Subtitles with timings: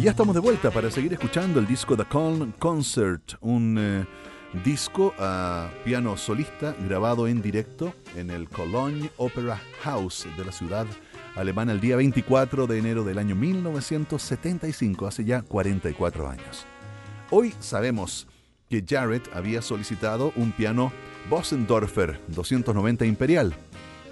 [0.00, 4.06] Y ya estamos de vuelta para seguir escuchando el disco The Calm Concert, un eh,
[4.64, 10.86] disco a piano solista grabado en directo en el Cologne Opera House de la ciudad
[11.36, 16.64] alemana el día 24 de enero del año 1975, hace ya 44 años.
[17.28, 18.26] Hoy sabemos
[18.70, 20.92] que Jarrett había solicitado un piano
[21.28, 23.54] Bossendorfer 290 Imperial,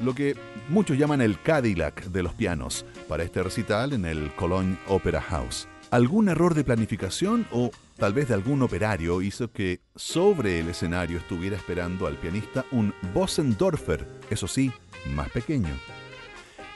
[0.02, 0.36] lo que
[0.68, 5.66] muchos llaman el Cadillac de los pianos, para este recital en el Cologne Opera House.
[5.90, 11.16] Algún error de planificación o tal vez de algún operario hizo que sobre el escenario
[11.16, 14.70] estuviera esperando al pianista un Bossendorfer, eso sí,
[15.14, 15.74] más pequeño.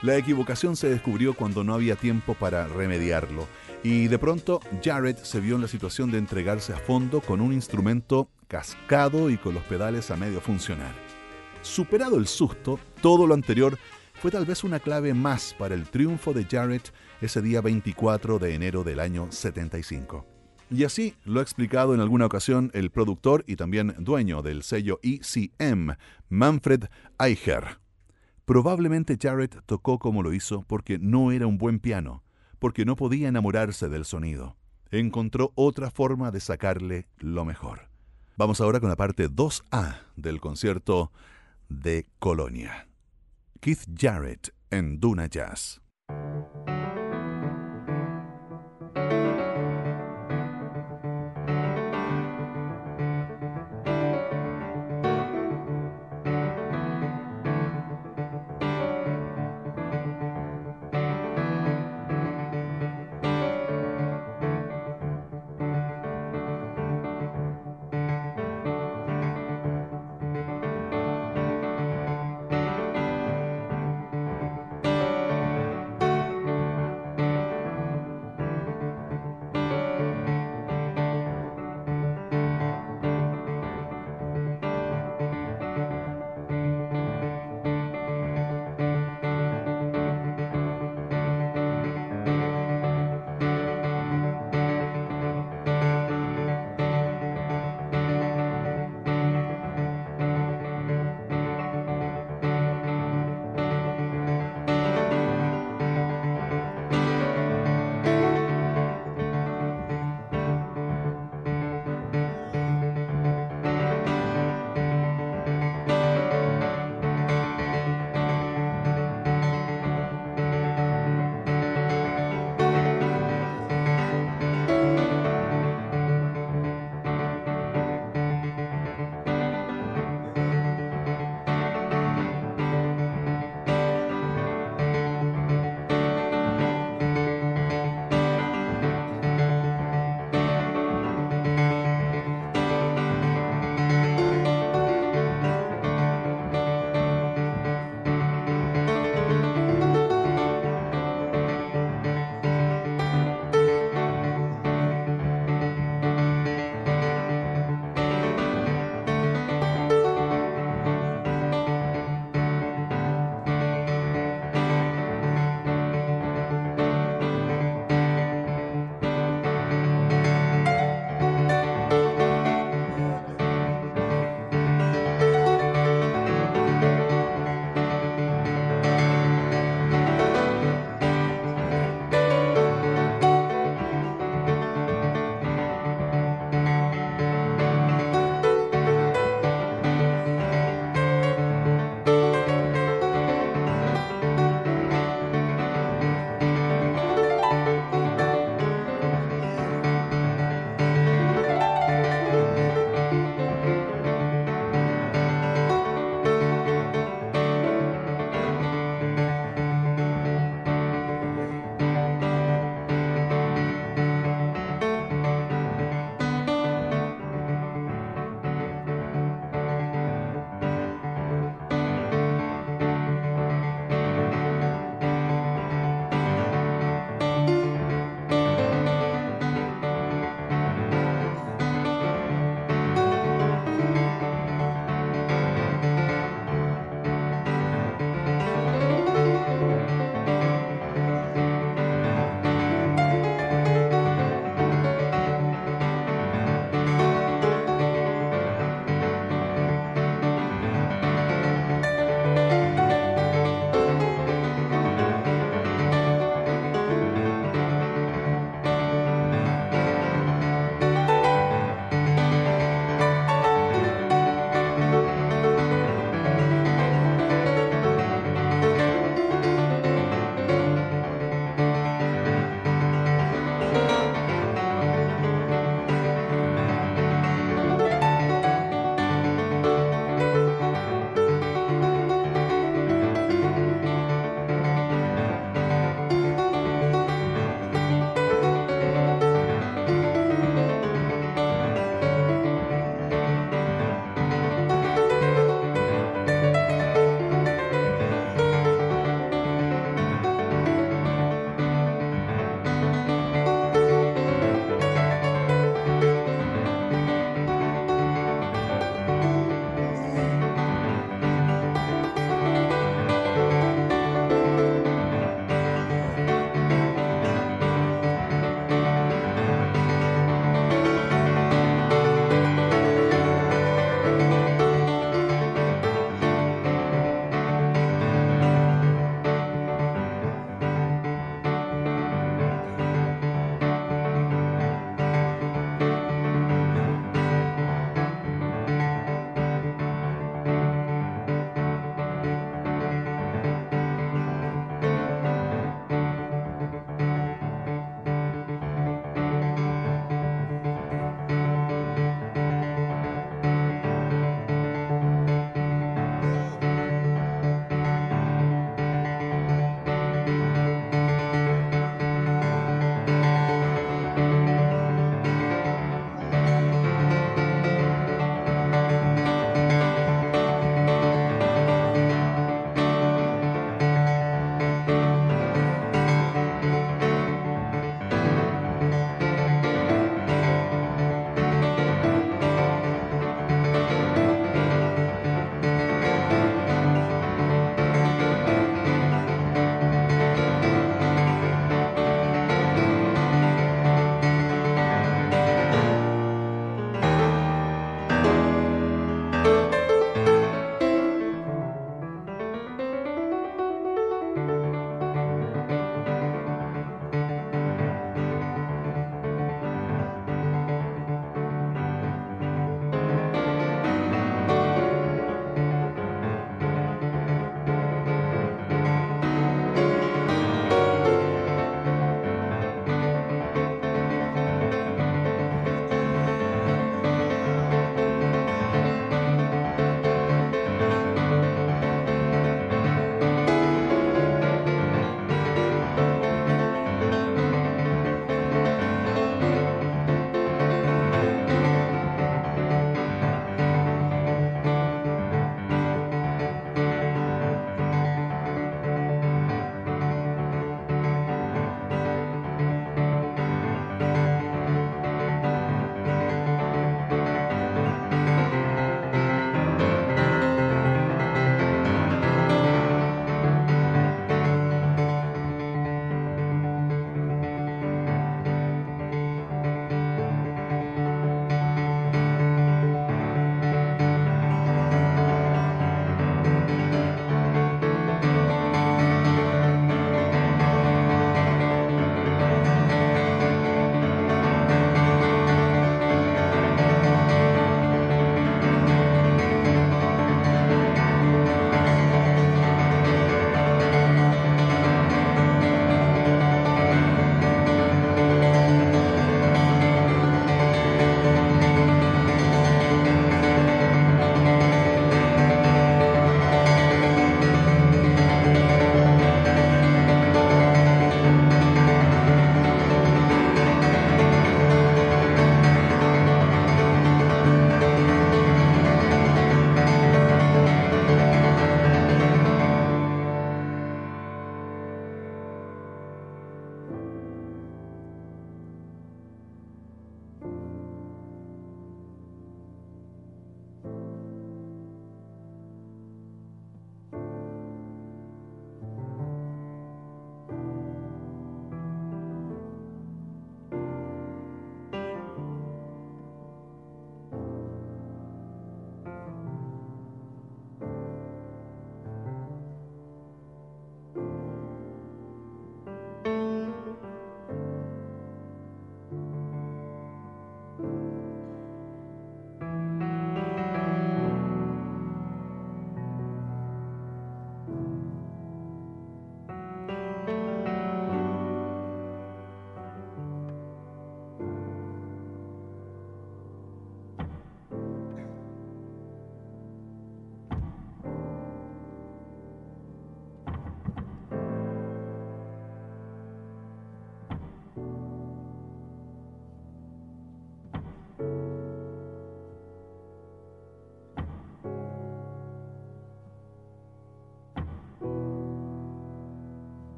[0.00, 3.46] La equivocación se descubrió cuando no había tiempo para remediarlo,
[3.82, 7.52] y de pronto Jarrett se vio en la situación de entregarse a fondo con un
[7.52, 10.94] instrumento cascado y con los pedales a medio funcionar.
[11.60, 13.78] Superado el susto, todo lo anterior
[14.22, 18.54] fue tal vez una clave más para el triunfo de Jarrett ese día 24 de
[18.54, 20.24] enero del año 75.
[20.70, 25.00] Y así lo ha explicado en alguna ocasión el productor y también dueño del sello
[25.02, 25.96] ECM,
[26.28, 26.84] Manfred
[27.18, 27.80] Eicher.
[28.44, 32.22] Probablemente Jarrett tocó como lo hizo porque no era un buen piano,
[32.60, 34.56] porque no podía enamorarse del sonido.
[34.92, 37.88] Encontró otra forma de sacarle lo mejor.
[38.36, 41.10] Vamos ahora con la parte 2A del concierto
[41.68, 42.86] de Colonia.
[43.64, 45.78] Keith Jarrett en Duna Jazz.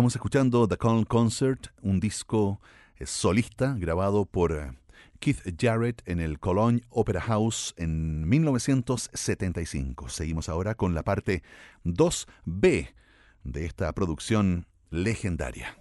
[0.00, 2.58] Estamos escuchando The Coln Concert, un disco
[2.96, 4.72] eh, solista grabado por eh,
[5.18, 10.08] Keith Jarrett en el Cologne Opera House en 1975.
[10.08, 11.42] Seguimos ahora con la parte
[11.84, 12.94] 2B
[13.44, 15.76] de esta producción legendaria.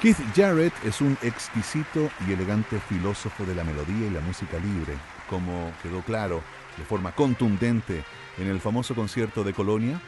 [0.00, 4.94] Keith Jarrett es un exquisito y elegante filósofo de la melodía y la música libre,
[5.28, 6.42] como quedó claro
[6.78, 8.02] de forma contundente
[8.38, 10.00] en el famoso concierto de Colonia,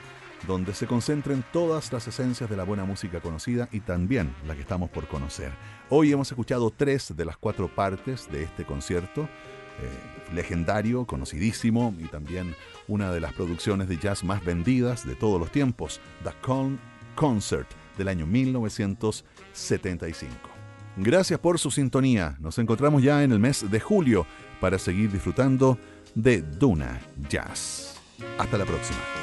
[0.47, 4.63] donde se concentran todas las esencias de la buena música conocida y también la que
[4.63, 5.53] estamos por conocer.
[5.91, 12.05] Hoy hemos escuchado tres de las cuatro partes de este concierto, eh, legendario, conocidísimo y
[12.05, 12.57] también
[12.89, 16.79] una de las producciones de jazz más vendidas de todos los tiempos, The Calm
[17.15, 20.35] Concert del año 1975.
[20.97, 22.37] Gracias por su sintonía.
[22.39, 24.27] Nos encontramos ya en el mes de julio
[24.61, 25.79] para seguir disfrutando
[26.15, 27.95] de Duna Jazz.
[28.39, 29.22] Hasta la próxima.